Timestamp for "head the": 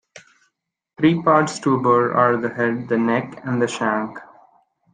2.49-2.97